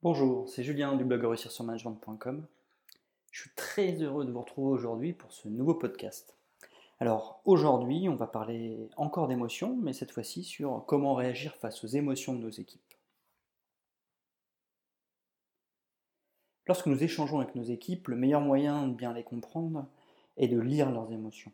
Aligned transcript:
Bonjour, 0.00 0.48
c'est 0.48 0.62
Julien 0.62 0.94
du 0.94 1.02
blog 1.02 1.24
réussir 1.24 1.50
management.com. 1.64 2.46
Je 3.32 3.40
suis 3.40 3.50
très 3.56 4.00
heureux 4.00 4.24
de 4.24 4.30
vous 4.30 4.42
retrouver 4.42 4.70
aujourd'hui 4.70 5.12
pour 5.12 5.32
ce 5.32 5.48
nouveau 5.48 5.74
podcast. 5.74 6.36
Alors 7.00 7.40
aujourd'hui, 7.44 8.08
on 8.08 8.14
va 8.14 8.28
parler 8.28 8.88
encore 8.96 9.26
d'émotions, 9.26 9.76
mais 9.82 9.92
cette 9.92 10.12
fois-ci 10.12 10.44
sur 10.44 10.84
comment 10.86 11.14
réagir 11.14 11.56
face 11.56 11.82
aux 11.82 11.88
émotions 11.88 12.32
de 12.32 12.38
nos 12.38 12.48
équipes. 12.48 12.94
Lorsque 16.68 16.86
nous 16.86 17.02
échangeons 17.02 17.40
avec 17.40 17.56
nos 17.56 17.64
équipes, 17.64 18.06
le 18.06 18.14
meilleur 18.14 18.40
moyen 18.40 18.86
de 18.86 18.94
bien 18.94 19.12
les 19.12 19.24
comprendre 19.24 19.84
est 20.36 20.46
de 20.46 20.60
lire 20.60 20.92
leurs 20.92 21.10
émotions. 21.10 21.50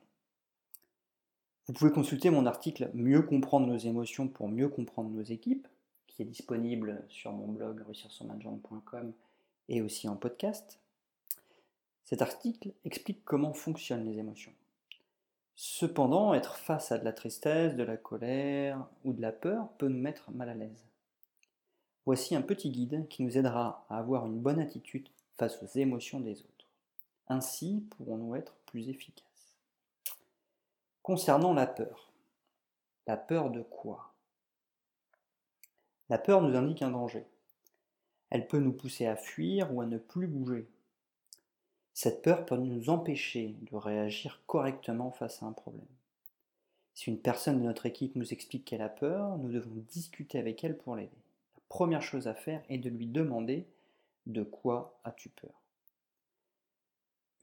Vous 1.66 1.72
pouvez 1.72 1.92
consulter 1.92 2.28
mon 2.28 2.44
article 2.44 2.90
Mieux 2.92 3.22
comprendre 3.22 3.68
nos 3.68 3.78
émotions 3.78 4.28
pour 4.28 4.50
mieux 4.50 4.68
comprendre 4.68 5.08
nos 5.08 5.22
équipes 5.22 5.66
qui 6.14 6.22
est 6.22 6.26
disponible 6.26 7.04
sur 7.08 7.32
mon 7.32 7.48
blog 7.48 7.82
réussirsurmanagement.com 7.82 9.12
et 9.68 9.82
aussi 9.82 10.08
en 10.08 10.16
podcast. 10.16 10.78
Cet 12.04 12.22
article 12.22 12.72
explique 12.84 13.24
comment 13.24 13.52
fonctionnent 13.52 14.04
les 14.04 14.18
émotions. 14.18 14.52
Cependant, 15.56 16.34
être 16.34 16.56
face 16.56 16.92
à 16.92 16.98
de 16.98 17.04
la 17.04 17.12
tristesse, 17.12 17.74
de 17.74 17.82
la 17.82 17.96
colère 17.96 18.86
ou 19.04 19.12
de 19.12 19.22
la 19.22 19.32
peur 19.32 19.68
peut 19.78 19.88
nous 19.88 20.00
mettre 20.00 20.30
mal 20.30 20.48
à 20.48 20.54
l'aise. 20.54 20.84
Voici 22.06 22.36
un 22.36 22.42
petit 22.42 22.70
guide 22.70 23.08
qui 23.08 23.22
nous 23.22 23.38
aidera 23.38 23.86
à 23.88 23.98
avoir 23.98 24.26
une 24.26 24.38
bonne 24.38 24.60
attitude 24.60 25.08
face 25.36 25.62
aux 25.62 25.78
émotions 25.78 26.20
des 26.20 26.40
autres. 26.40 26.68
Ainsi 27.28 27.86
pourrons-nous 27.90 28.36
être 28.36 28.54
plus 28.66 28.88
efficaces. 28.88 29.56
Concernant 31.02 31.54
la 31.54 31.66
peur. 31.66 32.12
La 33.06 33.16
peur 33.16 33.50
de 33.50 33.62
quoi? 33.62 34.13
La 36.08 36.18
peur 36.18 36.42
nous 36.42 36.56
indique 36.56 36.82
un 36.82 36.90
danger. 36.90 37.26
Elle 38.30 38.46
peut 38.46 38.58
nous 38.58 38.72
pousser 38.72 39.06
à 39.06 39.16
fuir 39.16 39.74
ou 39.74 39.80
à 39.80 39.86
ne 39.86 39.98
plus 39.98 40.26
bouger. 40.26 40.68
Cette 41.92 42.22
peur 42.22 42.44
peut 42.44 42.56
nous 42.56 42.90
empêcher 42.90 43.54
de 43.62 43.76
réagir 43.76 44.42
correctement 44.46 45.12
face 45.12 45.42
à 45.42 45.46
un 45.46 45.52
problème. 45.52 45.86
Si 46.94 47.10
une 47.10 47.20
personne 47.20 47.60
de 47.60 47.66
notre 47.66 47.86
équipe 47.86 48.16
nous 48.16 48.32
explique 48.32 48.64
qu'elle 48.64 48.82
a 48.82 48.88
peur, 48.88 49.38
nous 49.38 49.50
devons 49.50 49.84
discuter 49.88 50.38
avec 50.38 50.62
elle 50.62 50.76
pour 50.76 50.96
l'aider. 50.96 51.10
La 51.56 51.62
première 51.68 52.02
chose 52.02 52.28
à 52.28 52.34
faire 52.34 52.62
est 52.68 52.78
de 52.78 52.88
lui 52.88 53.06
demander 53.06 53.66
de 54.26 54.42
quoi 54.42 54.98
as-tu 55.04 55.28
peur? 55.28 55.60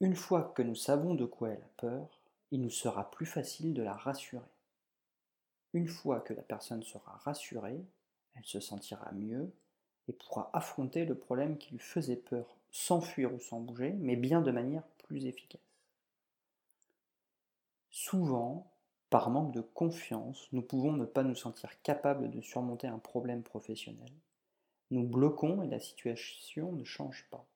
Une 0.00 0.16
fois 0.16 0.52
que 0.54 0.62
nous 0.62 0.74
savons 0.74 1.14
de 1.14 1.24
quoi 1.24 1.50
elle 1.50 1.62
a 1.62 1.70
peur, 1.76 2.08
il 2.50 2.60
nous 2.60 2.70
sera 2.70 3.10
plus 3.10 3.26
facile 3.26 3.72
de 3.72 3.82
la 3.82 3.94
rassurer. 3.94 4.42
Une 5.74 5.88
fois 5.88 6.20
que 6.20 6.34
la 6.34 6.42
personne 6.42 6.82
sera 6.82 7.12
rassurée, 7.24 7.80
elle 8.34 8.44
se 8.44 8.60
sentira 8.60 9.10
mieux 9.12 9.52
et 10.08 10.12
pourra 10.12 10.50
affronter 10.52 11.04
le 11.04 11.14
problème 11.14 11.58
qui 11.58 11.72
lui 11.72 11.78
faisait 11.78 12.16
peur 12.16 12.56
sans 12.70 13.00
fuir 13.00 13.32
ou 13.32 13.38
sans 13.38 13.60
bouger, 13.60 13.92
mais 13.98 14.16
bien 14.16 14.40
de 14.40 14.50
manière 14.50 14.86
plus 15.04 15.26
efficace. 15.26 15.60
Souvent, 17.90 18.72
par 19.10 19.28
manque 19.28 19.52
de 19.52 19.60
confiance, 19.60 20.48
nous 20.52 20.62
pouvons 20.62 20.92
ne 20.92 21.04
pas 21.04 21.22
nous 21.22 21.34
sentir 21.34 21.82
capables 21.82 22.30
de 22.30 22.40
surmonter 22.40 22.86
un 22.86 22.98
problème 22.98 23.42
professionnel. 23.42 24.10
Nous 24.90 25.02
bloquons 25.04 25.62
et 25.62 25.68
la 25.68 25.80
situation 25.80 26.72
ne 26.72 26.84
change 26.84 27.26
pas. 27.30 27.46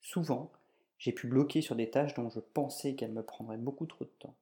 Souvent, 0.00 0.52
j'ai 0.98 1.12
pu 1.12 1.26
bloquer 1.26 1.62
sur 1.62 1.74
des 1.74 1.90
tâches 1.90 2.14
dont 2.14 2.30
je 2.30 2.38
pensais 2.38 2.94
qu'elles 2.94 3.12
me 3.12 3.24
prendraient 3.24 3.56
beaucoup 3.56 3.86
trop 3.86 4.04
de 4.04 4.10
temps. 4.20 4.36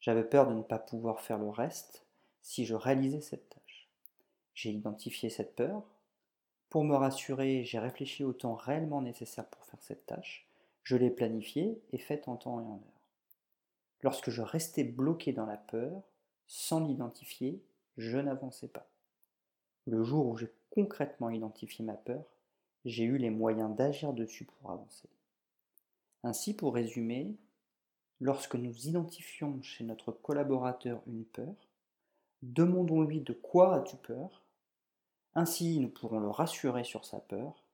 J'avais 0.00 0.24
peur 0.24 0.46
de 0.48 0.54
ne 0.54 0.62
pas 0.62 0.78
pouvoir 0.78 1.20
faire 1.22 1.38
le 1.38 1.48
reste 1.48 2.04
si 2.42 2.66
je 2.66 2.74
réalisais 2.74 3.20
cette 3.22 3.48
tâche. 3.48 3.61
J'ai 4.54 4.70
identifié 4.70 5.30
cette 5.30 5.54
peur. 5.54 5.82
Pour 6.68 6.84
me 6.84 6.94
rassurer, 6.94 7.64
j'ai 7.64 7.78
réfléchi 7.78 8.24
au 8.24 8.32
temps 8.32 8.54
réellement 8.54 9.02
nécessaire 9.02 9.46
pour 9.46 9.64
faire 9.64 9.82
cette 9.82 10.06
tâche. 10.06 10.46
Je 10.82 10.96
l'ai 10.96 11.10
planifiée 11.10 11.80
et 11.92 11.98
faite 11.98 12.28
en 12.28 12.36
temps 12.36 12.60
et 12.60 12.64
en 12.64 12.74
heure. 12.74 13.02
Lorsque 14.02 14.30
je 14.30 14.42
restais 14.42 14.84
bloqué 14.84 15.32
dans 15.32 15.46
la 15.46 15.56
peur, 15.56 16.02
sans 16.46 16.84
l'identifier, 16.84 17.62
je 17.96 18.18
n'avançais 18.18 18.68
pas. 18.68 18.88
Le 19.86 20.02
jour 20.02 20.26
où 20.26 20.36
j'ai 20.36 20.50
concrètement 20.70 21.30
identifié 21.30 21.84
ma 21.84 21.94
peur, 21.94 22.24
j'ai 22.84 23.04
eu 23.04 23.16
les 23.16 23.30
moyens 23.30 23.74
d'agir 23.74 24.12
dessus 24.12 24.44
pour 24.44 24.70
avancer. 24.70 25.08
Ainsi, 26.24 26.54
pour 26.54 26.74
résumer, 26.74 27.34
lorsque 28.20 28.54
nous 28.54 28.88
identifions 28.88 29.60
chez 29.62 29.84
notre 29.84 30.12
collaborateur 30.12 31.02
une 31.06 31.24
peur, 31.24 31.54
demandons-lui 32.42 33.20
de 33.20 33.32
quoi 33.32 33.76
as-tu 33.76 33.96
peur 33.96 34.41
ainsi, 35.34 35.80
nous 35.80 35.88
pourrons 35.88 36.20
le 36.20 36.28
rassurer 36.28 36.84
sur 36.84 37.04
sa 37.04 37.20
peur 37.20 37.64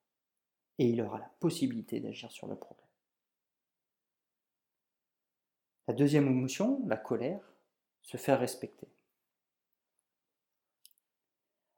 et 0.79 0.89
il 0.89 1.01
aura 1.01 1.19
la 1.19 1.31
possibilité 1.41 2.01
d'agir 2.01 2.31
sur 2.31 2.47
le 2.47 2.57
problème. 2.57 2.87
La 5.89 5.95
deuxième 5.95 6.29
émotion, 6.29 6.83
la 6.87 6.97
colère, 6.97 7.41
se 8.03 8.17
faire 8.17 8.39
respecter. 8.39 8.89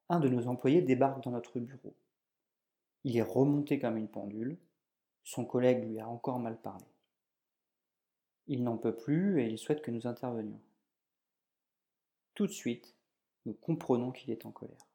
Un 0.08 0.20
de 0.20 0.28
nos 0.28 0.48
employés 0.48 0.82
débarque 0.82 1.22
dans 1.22 1.30
notre 1.30 1.60
bureau. 1.60 1.94
Il 3.04 3.16
est 3.16 3.22
remonté 3.22 3.78
comme 3.78 3.96
une 3.96 4.08
pendule. 4.08 4.58
Son 5.24 5.44
collègue 5.44 5.84
lui 5.84 6.00
a 6.00 6.08
encore 6.08 6.40
mal 6.40 6.60
parlé. 6.60 6.84
Il 8.48 8.64
n'en 8.64 8.76
peut 8.76 8.96
plus 8.96 9.40
et 9.40 9.46
il 9.46 9.58
souhaite 9.58 9.80
que 9.80 9.92
nous 9.92 10.06
intervenions. 10.06 10.60
Tout 12.34 12.48
de 12.48 12.52
suite, 12.52 12.96
nous 13.46 13.54
comprenons 13.54 14.10
qu'il 14.10 14.30
est 14.30 14.44
en 14.44 14.50
colère. 14.50 14.89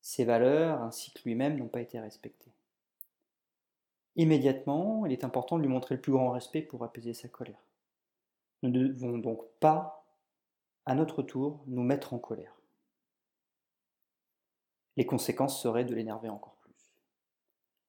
Ses 0.00 0.24
valeurs 0.24 0.82
ainsi 0.82 1.12
que 1.12 1.20
lui-même 1.24 1.56
n'ont 1.56 1.68
pas 1.68 1.80
été 1.80 2.00
respectées. 2.00 2.52
Immédiatement, 4.16 5.06
il 5.06 5.12
est 5.12 5.24
important 5.24 5.56
de 5.56 5.62
lui 5.62 5.68
montrer 5.68 5.94
le 5.94 6.00
plus 6.00 6.12
grand 6.12 6.30
respect 6.30 6.62
pour 6.62 6.82
apaiser 6.84 7.14
sa 7.14 7.28
colère. 7.28 7.62
Nous 8.62 8.70
ne 8.70 8.88
devons 8.88 9.18
donc 9.18 9.42
pas, 9.60 10.04
à 10.84 10.94
notre 10.94 11.22
tour, 11.22 11.62
nous 11.66 11.82
mettre 11.82 12.12
en 12.12 12.18
colère. 12.18 12.54
Les 14.96 15.06
conséquences 15.06 15.62
seraient 15.62 15.84
de 15.84 15.94
l'énerver 15.94 16.28
encore 16.28 16.56
plus. 16.56 16.92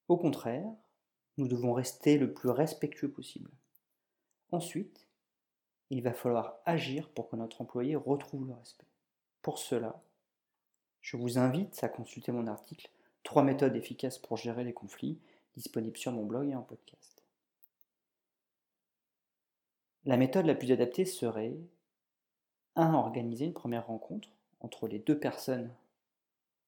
Au 0.07 0.17
contraire, 0.17 0.69
nous 1.38 1.47
devons 1.47 1.73
rester 1.73 2.17
le 2.17 2.33
plus 2.33 2.50
respectueux 2.50 3.11
possible. 3.11 3.51
Ensuite, 4.51 5.07
il 5.89 6.03
va 6.03 6.13
falloir 6.13 6.57
agir 6.66 7.09
pour 7.09 7.29
que 7.29 7.35
notre 7.35 7.61
employé 7.61 7.95
retrouve 7.95 8.47
le 8.47 8.53
respect. 8.53 8.88
Pour 9.41 9.57
cela, 9.57 10.01
je 11.01 11.17
vous 11.17 11.38
invite 11.38 11.84
à 11.84 11.89
consulter 11.89 12.31
mon 12.31 12.47
article 12.47 12.89
3 13.23 13.44
méthodes 13.44 13.75
efficaces 13.75 14.17
pour 14.17 14.38
gérer 14.38 14.63
les 14.63 14.73
conflits, 14.73 15.19
disponible 15.56 15.97
sur 15.97 16.12
mon 16.12 16.25
blog 16.25 16.50
et 16.50 16.56
en 16.56 16.62
podcast. 16.62 17.23
La 20.06 20.17
méthode 20.17 20.45
la 20.45 20.56
plus 20.56 20.72
adaptée 20.72 21.06
serait 21.06 21.56
1. 22.75 22.94
Organiser 22.94 23.45
une 23.45 23.53
première 23.53 23.88
rencontre 23.88 24.29
entre 24.62 24.88
les 24.88 25.00
deux 25.00 25.19
personnes 25.19 25.69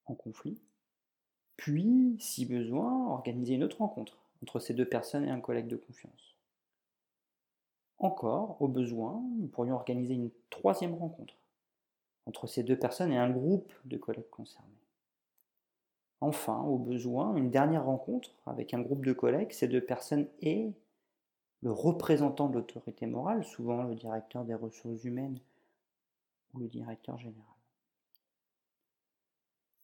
en 0.05 0.15
conflit, 0.15 0.59
puis, 1.57 2.17
si 2.19 2.45
besoin, 2.45 3.11
organiser 3.11 3.53
une 3.53 3.63
autre 3.63 3.77
rencontre 3.77 4.17
entre 4.41 4.59
ces 4.59 4.73
deux 4.73 4.87
personnes 4.87 5.25
et 5.25 5.31
un 5.31 5.39
collègue 5.39 5.67
de 5.67 5.77
confiance. 5.77 6.35
Encore, 7.99 8.61
au 8.61 8.67
besoin, 8.67 9.23
nous 9.37 9.47
pourrions 9.47 9.75
organiser 9.75 10.13
une 10.15 10.31
troisième 10.49 10.95
rencontre 10.95 11.35
entre 12.25 12.47
ces 12.47 12.63
deux 12.63 12.77
personnes 12.77 13.11
et 13.11 13.17
un 13.17 13.29
groupe 13.29 13.71
de 13.85 13.97
collègues 13.97 14.29
concernés. 14.29 14.69
Enfin, 16.21 16.61
au 16.61 16.77
besoin, 16.77 17.35
une 17.35 17.51
dernière 17.51 17.85
rencontre 17.85 18.31
avec 18.45 18.73
un 18.73 18.79
groupe 18.79 19.05
de 19.05 19.11
collègues, 19.11 19.51
ces 19.51 19.67
deux 19.67 19.83
personnes 19.83 20.27
et 20.41 20.71
le 21.61 21.71
représentant 21.71 22.47
de 22.47 22.55
l'autorité 22.55 23.05
morale, 23.05 23.43
souvent 23.43 23.83
le 23.83 23.95
directeur 23.95 24.45
des 24.45 24.53
ressources 24.53 25.03
humaines 25.03 25.39
ou 26.53 26.59
le 26.59 26.67
directeur 26.67 27.17
général. 27.17 27.43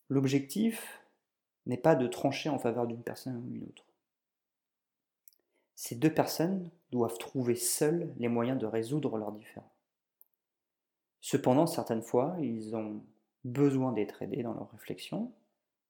L'objectif 0.10 1.04
n'est 1.66 1.78
pas 1.78 1.96
de 1.96 2.08
trancher 2.08 2.50
en 2.50 2.58
faveur 2.58 2.88
d'une 2.88 3.04
personne 3.04 3.38
ou 3.38 3.42
d'une 3.42 3.64
autre. 3.64 3.86
Ces 5.76 5.96
deux 5.96 6.14
personnes 6.14 6.70
doivent 6.92 7.18
trouver 7.18 7.56
seules 7.56 8.14
les 8.18 8.28
moyens 8.28 8.60
de 8.60 8.66
résoudre 8.66 9.18
leurs 9.18 9.32
différends. 9.32 9.72
Cependant, 11.22 11.68
certaines 11.68 12.02
fois, 12.02 12.36
ils 12.40 12.76
ont 12.76 13.02
besoin 13.44 13.92
d'être 13.92 14.22
aidés 14.22 14.44
dans 14.44 14.54
leur 14.54 14.72
réflexion. 14.72 15.32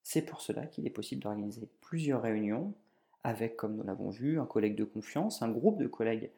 C'est 0.04 0.24
pour 0.24 0.42
cela 0.42 0.66
qu'il 0.66 0.88
est 0.88 0.92
possible 0.92 1.22
d'organiser 1.22 1.68
plusieurs 1.82 2.22
réunions 2.22 2.74
avec, 3.24 3.58
comme 3.58 3.76
nous 3.76 3.84
l'avons 3.84 4.10
vu, 4.10 4.40
un 4.40 4.46
collègue 4.46 4.76
de 4.76 4.86
confiance, 4.86 5.42
un 5.42 5.50
groupe 5.50 5.78
de 5.78 5.88
collègues 5.88 6.32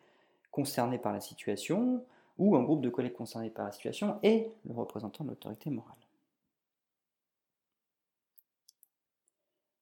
concernés 0.50 0.98
par 0.98 1.14
la 1.14 1.22
situation, 1.22 2.04
ou 2.38 2.56
un 2.56 2.64
groupe 2.64 2.82
de 2.82 2.90
collègues 2.90 3.14
concernés 3.14 3.50
par 3.50 3.66
la 3.66 3.72
situation 3.72 4.18
et 4.24 4.50
le 4.66 4.74
représentant 4.74 5.24
de 5.24 5.30
l'autorité 5.30 5.70
morale. 5.70 5.96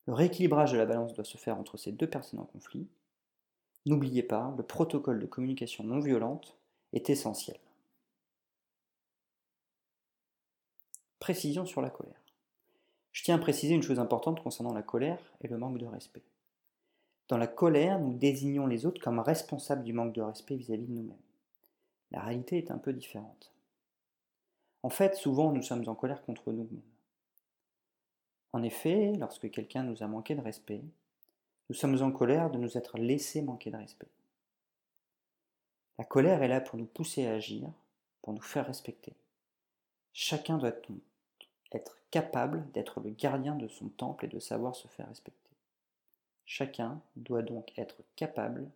Le 0.07 0.13
rééquilibrage 0.13 0.71
de 0.71 0.77
la 0.77 0.85
balance 0.85 1.13
doit 1.13 1.23
se 1.23 1.37
faire 1.37 1.57
entre 1.57 1.77
ces 1.77 1.91
deux 1.91 2.09
personnes 2.09 2.39
en 2.39 2.45
conflit. 2.45 2.87
N'oubliez 3.85 4.23
pas, 4.23 4.53
le 4.57 4.63
protocole 4.63 5.19
de 5.19 5.25
communication 5.25 5.83
non 5.83 5.99
violente 5.99 6.57
est 6.93 7.09
essentiel. 7.09 7.57
Précision 11.19 11.65
sur 11.65 11.81
la 11.81 11.89
colère. 11.89 12.21
Je 13.11 13.23
tiens 13.23 13.35
à 13.35 13.39
préciser 13.39 13.75
une 13.75 13.83
chose 13.83 13.99
importante 13.99 14.41
concernant 14.41 14.73
la 14.73 14.81
colère 14.81 15.19
et 15.41 15.47
le 15.47 15.57
manque 15.57 15.77
de 15.77 15.85
respect. 15.85 16.23
Dans 17.27 17.37
la 17.37 17.47
colère, 17.47 17.99
nous 17.99 18.13
désignons 18.13 18.65
les 18.65 18.85
autres 18.85 19.01
comme 19.01 19.19
responsables 19.19 19.83
du 19.83 19.93
manque 19.93 20.13
de 20.13 20.21
respect 20.21 20.55
vis-à-vis 20.55 20.87
de 20.87 20.93
nous-mêmes. 20.93 21.17
La 22.11 22.21
réalité 22.21 22.57
est 22.57 22.71
un 22.71 22.77
peu 22.77 22.93
différente. 22.93 23.51
En 24.81 24.89
fait, 24.89 25.15
souvent, 25.15 25.51
nous 25.51 25.61
sommes 25.61 25.87
en 25.87 25.93
colère 25.93 26.23
contre 26.23 26.51
nous-mêmes. 26.51 26.81
En 28.53 28.63
effet, 28.63 29.13
lorsque 29.19 29.51
quelqu'un 29.51 29.83
nous 29.83 30.01
a 30.01 30.07
manqué 30.07 30.35
de 30.35 30.41
respect, 30.41 30.81
nous 31.69 31.75
sommes 31.75 32.01
en 32.01 32.11
colère 32.11 32.49
de 32.49 32.57
nous 32.57 32.77
être 32.77 32.97
laissés 32.97 33.41
manquer 33.41 33.69
de 33.69 33.77
respect. 33.77 34.07
La 35.99 36.05
colère 36.05 36.41
est 36.41 36.47
là 36.47 36.61
pour 36.61 36.79
nous 36.79 36.85
pousser 36.85 37.27
à 37.27 37.33
agir, 37.33 37.69
pour 38.21 38.33
nous 38.33 38.41
faire 38.41 38.65
respecter. 38.65 39.13
Chacun 40.13 40.57
doit 40.57 40.71
être 41.71 41.97
capable 42.11 42.69
d'être 42.71 42.99
le 42.99 43.11
gardien 43.11 43.55
de 43.55 43.67
son 43.67 43.89
temple 43.89 44.25
et 44.25 44.29
de 44.29 44.39
savoir 44.39 44.75
se 44.75 44.87
faire 44.87 45.07
respecter. 45.07 45.51
Chacun 46.45 46.99
doit 47.15 47.43
donc 47.43 47.71
être 47.77 47.97
capable 48.15 48.69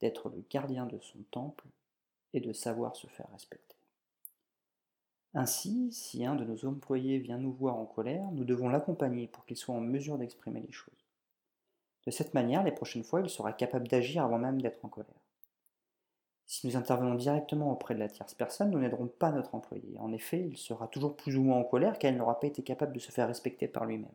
d'être 0.00 0.28
le 0.28 0.44
gardien 0.48 0.86
de 0.86 0.98
son 1.00 1.18
temple 1.30 1.64
et 2.34 2.40
de 2.40 2.52
savoir 2.52 2.94
se 2.94 3.06
faire 3.08 3.28
respecter. 3.32 3.76
Ainsi, 5.34 5.92
si 5.92 6.24
un 6.24 6.34
de 6.34 6.44
nos 6.44 6.64
employés 6.64 7.18
vient 7.18 7.38
nous 7.38 7.52
voir 7.52 7.76
en 7.76 7.84
colère, 7.84 8.30
nous 8.32 8.44
devons 8.44 8.68
l'accompagner 8.68 9.26
pour 9.26 9.44
qu'il 9.44 9.56
soit 9.56 9.74
en 9.74 9.80
mesure 9.80 10.18
d'exprimer 10.18 10.60
les 10.60 10.72
choses. 10.72 10.94
De 12.06 12.10
cette 12.10 12.32
manière, 12.32 12.62
les 12.62 12.72
prochaines 12.72 13.04
fois, 13.04 13.20
il 13.20 13.28
sera 13.28 13.52
capable 13.52 13.88
d'agir 13.88 14.24
avant 14.24 14.38
même 14.38 14.62
d'être 14.62 14.84
en 14.84 14.88
colère. 14.88 15.25
Si 16.46 16.66
nous 16.66 16.76
intervenons 16.76 17.16
directement 17.16 17.72
auprès 17.72 17.94
de 17.94 17.98
la 17.98 18.08
tierce 18.08 18.34
personne, 18.34 18.70
nous 18.70 18.78
n'aiderons 18.78 19.08
pas 19.08 19.32
notre 19.32 19.54
employé. 19.54 19.98
En 19.98 20.12
effet, 20.12 20.46
il 20.46 20.56
sera 20.56 20.86
toujours 20.86 21.16
plus 21.16 21.36
ou 21.36 21.42
moins 21.42 21.58
en 21.58 21.64
colère 21.64 21.98
car 21.98 22.12
il 22.12 22.16
n'aura 22.16 22.38
pas 22.38 22.46
été 22.46 22.62
capable 22.62 22.92
de 22.92 23.00
se 23.00 23.10
faire 23.10 23.26
respecter 23.26 23.66
par 23.66 23.84
lui-même. 23.84 24.08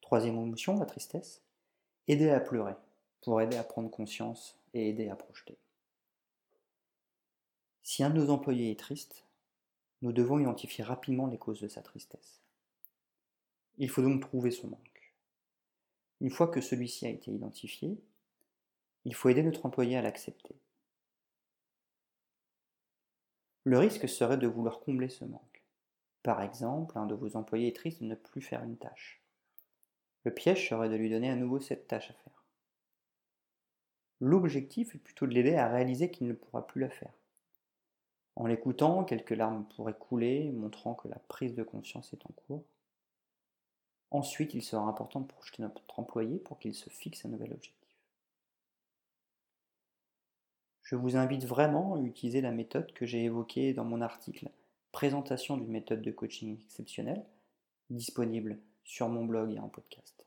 Troisième 0.00 0.38
émotion, 0.38 0.76
la 0.78 0.86
tristesse. 0.86 1.42
Aider 2.08 2.30
à 2.30 2.40
pleurer, 2.40 2.74
pour 3.22 3.40
aider 3.40 3.58
à 3.58 3.62
prendre 3.62 3.90
conscience 3.90 4.56
et 4.74 4.88
aider 4.88 5.08
à 5.08 5.16
projeter. 5.16 5.56
Si 7.82 8.02
un 8.02 8.10
de 8.10 8.18
nos 8.18 8.30
employés 8.30 8.70
est 8.70 8.80
triste, 8.80 9.24
nous 10.02 10.12
devons 10.12 10.38
identifier 10.38 10.82
rapidement 10.82 11.26
les 11.26 11.38
causes 11.38 11.60
de 11.60 11.68
sa 11.68 11.82
tristesse. 11.82 12.40
Il 13.76 13.88
faut 13.88 14.02
donc 14.02 14.20
trouver 14.20 14.50
son 14.50 14.68
manque. 14.68 14.97
Une 16.20 16.30
fois 16.30 16.48
que 16.48 16.60
celui-ci 16.60 17.06
a 17.06 17.10
été 17.10 17.30
identifié, 17.30 17.98
il 19.04 19.14
faut 19.14 19.28
aider 19.28 19.42
notre 19.42 19.66
employé 19.66 19.96
à 19.96 20.02
l'accepter. 20.02 20.56
Le 23.64 23.78
risque 23.78 24.08
serait 24.08 24.38
de 24.38 24.46
vouloir 24.46 24.80
combler 24.80 25.08
ce 25.08 25.24
manque. 25.24 25.62
Par 26.22 26.42
exemple, 26.42 26.98
un 26.98 27.06
de 27.06 27.14
vos 27.14 27.36
employés 27.36 27.68
est 27.68 27.76
triste 27.76 28.02
de 28.02 28.08
ne 28.08 28.14
plus 28.14 28.40
faire 28.40 28.64
une 28.64 28.76
tâche. 28.76 29.22
Le 30.24 30.34
piège 30.34 30.68
serait 30.68 30.88
de 30.88 30.96
lui 30.96 31.10
donner 31.10 31.30
à 31.30 31.36
nouveau 31.36 31.60
cette 31.60 31.86
tâche 31.86 32.10
à 32.10 32.14
faire. 32.14 32.44
L'objectif 34.20 34.94
est 34.94 34.98
plutôt 34.98 35.26
de 35.26 35.34
l'aider 35.34 35.54
à 35.54 35.68
réaliser 35.68 36.10
qu'il 36.10 36.26
ne 36.26 36.32
pourra 36.32 36.66
plus 36.66 36.80
la 36.80 36.90
faire. 36.90 37.12
En 38.34 38.46
l'écoutant, 38.46 39.04
quelques 39.04 39.30
larmes 39.30 39.66
pourraient 39.74 39.96
couler, 39.98 40.50
montrant 40.50 40.94
que 40.94 41.08
la 41.08 41.18
prise 41.18 41.54
de 41.54 41.62
conscience 41.62 42.12
est 42.12 42.26
en 42.26 42.32
cours. 42.32 42.64
Ensuite, 44.10 44.54
il 44.54 44.62
sera 44.62 44.82
important 44.82 45.20
de 45.20 45.26
projeter 45.26 45.62
notre 45.62 45.82
employé 45.98 46.38
pour 46.38 46.58
qu'il 46.58 46.74
se 46.74 46.88
fixe 46.88 47.24
un 47.24 47.28
nouvel 47.28 47.52
objectif. 47.52 47.74
Je 50.82 50.96
vous 50.96 51.16
invite 51.16 51.44
vraiment 51.44 51.96
à 51.96 52.00
utiliser 52.00 52.40
la 52.40 52.50
méthode 52.50 52.92
que 52.94 53.04
j'ai 53.04 53.24
évoquée 53.24 53.74
dans 53.74 53.84
mon 53.84 54.00
article 54.00 54.48
Présentation 54.90 55.58
d'une 55.58 55.70
méthode 55.70 56.00
de 56.00 56.10
coaching 56.10 56.58
exceptionnelle, 56.64 57.22
disponible 57.90 58.58
sur 58.84 59.08
mon 59.10 59.26
blog 59.26 59.52
et 59.52 59.58
en 59.58 59.68
podcast. 59.68 60.24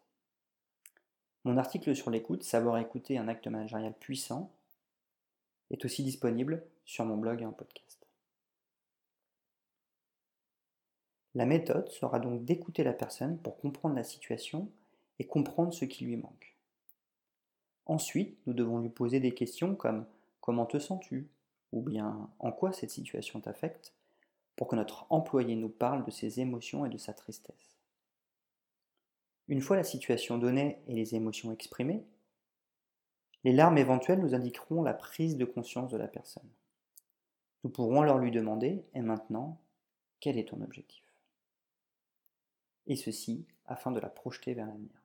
Mon 1.44 1.58
article 1.58 1.96
sur 1.96 2.12
l'écoute, 2.12 2.44
savoir 2.44 2.78
écouter 2.78 3.18
un 3.18 3.28
acte 3.28 3.48
managérial 3.48 3.94
puissant, 3.94 4.52
est 5.72 5.84
aussi 5.84 6.04
disponible 6.04 6.64
sur 6.86 7.06
mon 7.06 7.18
blog 7.18 7.42
et 7.42 7.46
en 7.46 7.52
podcast. 7.52 8.01
La 11.36 11.46
méthode 11.46 11.90
sera 11.90 12.20
donc 12.20 12.44
d'écouter 12.44 12.84
la 12.84 12.94
personne 12.94 13.38
pour 13.38 13.58
comprendre 13.58 13.96
la 13.96 14.04
situation 14.04 14.70
et 15.20 15.26
comprendre 15.26 15.74
ce 15.74 15.86
qui 15.86 16.04
lui 16.06 16.18
manque. 16.18 16.56
Ensuite, 17.86 18.38
nous 18.48 18.54
devons 18.54 18.80
lui 18.80 18.90
poser 18.90 19.20
des 19.20 19.34
questions 19.34 19.76
comme 19.76 20.06
Comment 20.42 20.66
te 20.66 20.80
sens-tu? 20.80 21.28
ou 21.72 21.82
bien 21.82 22.30
En 22.40 22.52
quoi 22.52 22.74
cette 22.74 22.92
situation 22.92 23.40
t'affecte? 23.40 23.94
pour 24.62 24.68
que 24.68 24.76
notre 24.76 25.08
employé 25.10 25.56
nous 25.56 25.70
parle 25.70 26.06
de 26.06 26.12
ses 26.12 26.40
émotions 26.40 26.86
et 26.86 26.90
de 26.90 26.98
sa 27.00 27.14
tristesse. 27.14 27.80
Une 29.48 29.62
fois 29.62 29.76
la 29.76 29.84
situation 29.84 30.38
donnée 30.38 30.78
et 30.88 30.94
les 30.94 31.16
émotions 31.16 31.52
exprimées, 31.52 32.04
les 33.44 33.54
larmes 33.54 33.80
éventuelles 33.80 34.20
nous 34.20 34.36
indiqueront 34.36 34.84
la 34.84 34.94
prise 34.94 35.36
de 35.36 35.46
conscience 35.46 35.90
de 35.90 35.98
la 35.98 36.08
personne. 36.08 36.48
Nous 37.64 37.72
pourrons 37.72 38.02
alors 38.02 38.20
lui 38.20 38.30
demander 38.30 38.84
Et 38.94 39.02
maintenant, 39.02 39.58
quel 40.20 40.38
est 40.38 40.50
ton 40.50 40.62
objectif? 40.62 41.11
Et 42.92 42.96
ceci 42.98 43.46
afin 43.66 43.92
de 43.92 44.00
la 44.00 44.10
projeter 44.10 44.54
vers 44.54 44.68
l'avenir. 44.68 45.02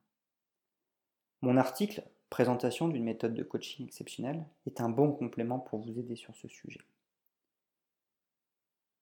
Mon 1.41 1.57
article 1.57 2.03
Présentation 2.29 2.89
d'une 2.89 3.05
méthode 3.05 3.35
de 3.35 3.45
coaching 3.45 3.87
exceptionnelle 3.87 4.45
est 4.67 4.81
un 4.81 4.89
bon 4.89 5.13
complément 5.13 5.61
pour 5.61 5.79
vous 5.79 5.97
aider 5.99 6.17
sur 6.17 6.35
ce 6.35 6.49
sujet. 6.49 6.81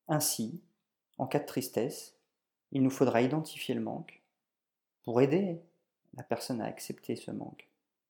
Ainsi, 0.08 0.60
en 1.16 1.26
cas 1.26 1.38
de 1.38 1.46
tristesse, 1.46 2.18
il 2.70 2.82
nous 2.82 2.90
faudra 2.90 3.22
identifier 3.22 3.74
le 3.74 3.80
manque 3.80 4.22
pour 5.04 5.22
aider 5.22 5.58
la 6.16 6.22
personne 6.22 6.60
à 6.60 6.66
accepter 6.66 7.16
ce 7.16 7.30
manque 7.30 7.66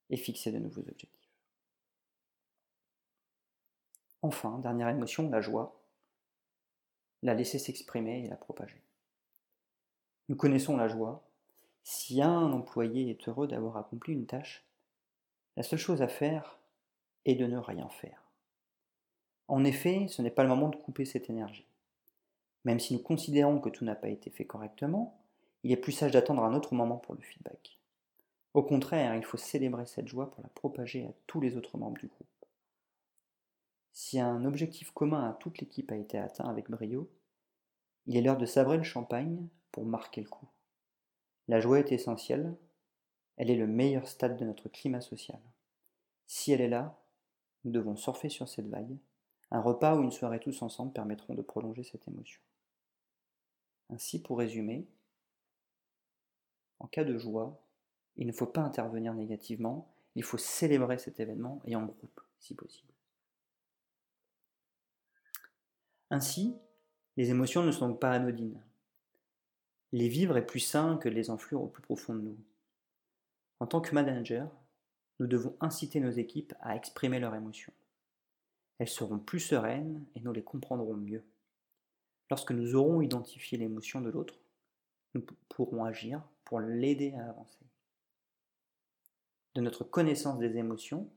et 0.09 0.17
fixer 0.17 0.51
de 0.51 0.59
nouveaux 0.59 0.81
objectifs. 0.81 1.09
Enfin, 4.21 4.59
dernière 4.59 4.89
émotion, 4.89 5.29
la 5.29 5.39
joie, 5.39 5.81
la 7.23 7.33
laisser 7.33 7.57
s'exprimer 7.57 8.25
et 8.25 8.27
la 8.27 8.35
propager. 8.35 8.84
Nous 10.27 10.35
connaissons 10.35 10.75
la 10.75 10.87
joie. 10.87 11.23
Si 11.83 12.21
un 12.21 12.51
employé 12.51 13.11
est 13.11 13.27
heureux 13.27 13.47
d'avoir 13.47 13.77
accompli 13.77 14.13
une 14.13 14.25
tâche, 14.25 14.65
la 15.55 15.61
seule 15.61 15.79
chose 15.79 16.01
à 16.01 16.07
faire 16.07 16.59
est 17.25 17.35
de 17.35 17.45
ne 17.45 17.57
rien 17.57 17.87
faire. 17.89 18.23
En 19.47 19.63
effet, 19.63 20.07
ce 20.09 20.23
n'est 20.23 20.31
pas 20.31 20.41
le 20.41 20.49
moment 20.49 20.69
de 20.69 20.75
couper 20.75 21.05
cette 21.05 21.29
énergie. 21.29 21.67
Même 22.63 22.79
si 22.79 22.93
nous 22.93 22.99
considérons 22.99 23.59
que 23.59 23.69
tout 23.69 23.85
n'a 23.85 23.93
pas 23.93 24.09
été 24.09 24.31
fait 24.31 24.45
correctement, 24.45 25.21
il 25.63 25.71
est 25.71 25.77
plus 25.77 25.91
sage 25.91 26.11
d'attendre 26.11 26.43
un 26.43 26.55
autre 26.55 26.73
moment 26.73 26.97
pour 26.97 27.13
le 27.13 27.21
feedback. 27.21 27.79
Au 28.55 28.63
contraire, 28.63 29.15
il 29.15 29.23
faut 29.23 29.37
célébrer 29.37 29.85
cette 29.85 30.07
joie 30.07 30.31
pour 30.31 30.41
la 30.41 30.49
propager 30.49 31.05
à 31.05 31.13
tous 31.27 31.39
les 31.39 31.55
autres 31.55 31.77
membres 31.77 31.99
du 31.99 32.07
groupe. 32.07 32.27
Si 33.93 34.19
un 34.19 34.43
objectif 34.45 34.91
commun 34.91 35.29
à 35.29 35.33
toute 35.33 35.59
l'équipe 35.59 35.91
a 35.91 35.95
été 35.95 36.17
atteint 36.17 36.49
avec 36.49 36.69
brio, 36.71 37.09
il 38.07 38.17
est 38.17 38.21
l'heure 38.21 38.37
de 38.37 38.45
sabrer 38.45 38.77
le 38.77 38.83
champagne 38.83 39.47
marquer 39.83 40.21
le 40.21 40.29
coup. 40.29 40.47
La 41.47 41.59
joie 41.59 41.79
est 41.79 41.91
essentielle, 41.91 42.55
elle 43.37 43.49
est 43.49 43.55
le 43.55 43.67
meilleur 43.67 44.07
stade 44.07 44.37
de 44.37 44.45
notre 44.45 44.69
climat 44.69 45.01
social. 45.01 45.39
Si 46.27 46.51
elle 46.51 46.61
est 46.61 46.69
là, 46.69 46.97
nous 47.63 47.71
devons 47.71 47.95
surfer 47.95 48.29
sur 48.29 48.47
cette 48.47 48.69
vague. 48.69 48.97
Un 49.51 49.61
repas 49.61 49.95
ou 49.95 50.03
une 50.03 50.11
soirée 50.11 50.39
tous 50.39 50.61
ensemble 50.61 50.93
permettront 50.93 51.33
de 51.33 51.41
prolonger 51.41 51.83
cette 51.83 52.07
émotion. 52.07 52.41
Ainsi, 53.89 54.21
pour 54.21 54.39
résumer, 54.39 54.87
en 56.79 56.87
cas 56.87 57.03
de 57.03 57.17
joie, 57.17 57.61
il 58.17 58.27
ne 58.27 58.31
faut 58.31 58.47
pas 58.47 58.61
intervenir 58.61 59.13
négativement, 59.13 59.93
il 60.15 60.23
faut 60.23 60.37
célébrer 60.37 60.97
cet 60.97 61.19
événement 61.19 61.61
et 61.65 61.75
en 61.75 61.85
groupe, 61.85 62.21
si 62.39 62.55
possible. 62.55 62.93
Ainsi, 66.09 66.55
les 67.17 67.29
émotions 67.29 67.63
ne 67.63 67.71
sont 67.71 67.93
pas 67.93 68.11
anodines. 68.11 68.61
Les 69.95 70.09
vivre 70.09 70.35
est 70.35 70.45
plus 70.45 70.59
sain 70.59 70.97
que 70.97 71.07
les 71.07 71.29
enflure 71.29 71.61
au 71.61 71.67
plus 71.67 71.81
profond 71.81 72.15
de 72.15 72.19
nous. 72.19 72.37
En 73.61 73.65
tant 73.65 73.79
que 73.79 73.95
manager, 73.95 74.51
nous 75.21 75.25
devons 75.25 75.55
inciter 75.61 76.01
nos 76.01 76.11
équipes 76.11 76.53
à 76.59 76.75
exprimer 76.75 77.17
leurs 77.17 77.33
émotions. 77.33 77.71
Elles 78.77 78.89
seront 78.89 79.19
plus 79.19 79.39
sereines 79.39 80.03
et 80.13 80.19
nous 80.19 80.33
les 80.33 80.43
comprendrons 80.43 80.97
mieux. 80.97 81.23
Lorsque 82.29 82.51
nous 82.51 82.75
aurons 82.75 82.99
identifié 82.99 83.57
l'émotion 83.57 84.01
de 84.01 84.09
l'autre, 84.09 84.37
nous 85.13 85.25
pourrons 85.47 85.85
agir 85.85 86.21
pour 86.43 86.59
l'aider 86.59 87.13
à 87.13 87.29
avancer. 87.29 87.65
De 89.53 89.61
notre 89.61 89.85
connaissance 89.85 90.39
des 90.39 90.57
émotions 90.57 91.09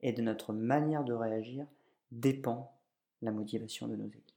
et 0.00 0.14
de 0.14 0.22
notre 0.22 0.54
manière 0.54 1.04
de 1.04 1.12
réagir 1.12 1.66
dépend 2.10 2.74
la 3.20 3.30
motivation 3.30 3.88
de 3.88 3.96
nos 3.96 4.08
équipes. 4.08 4.31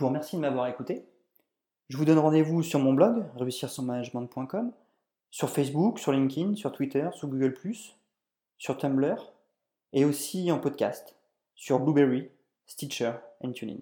Je 0.00 0.04
vous 0.06 0.08
remercie 0.08 0.36
de 0.36 0.40
m'avoir 0.40 0.66
écouté. 0.66 1.04
Je 1.90 1.98
vous 1.98 2.06
donne 2.06 2.18
rendez-vous 2.18 2.62
sur 2.62 2.78
mon 2.78 2.94
blog, 2.94 3.26
réussir 3.36 3.68
sur 3.68 5.50
Facebook, 5.50 5.98
sur 5.98 6.12
LinkedIn, 6.12 6.54
sur 6.54 6.72
Twitter, 6.72 7.10
sur 7.12 7.28
Google⁇ 7.28 7.54
sur 8.56 8.78
Tumblr, 8.78 9.30
et 9.92 10.06
aussi 10.06 10.50
en 10.50 10.58
podcast, 10.58 11.16
sur 11.54 11.80
Blueberry, 11.80 12.30
Stitcher 12.64 13.12
et 13.42 13.52
TuneIn. 13.52 13.76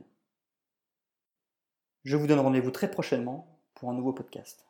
Je 2.03 2.17
vous 2.17 2.27
donne 2.27 2.41
rendez-vous 2.41 2.73
très 2.73 2.91
prochainement 2.91 3.57
pour 3.77 3.89
un 3.89 3.95
nouveau 3.95 4.13
podcast. 4.13 4.68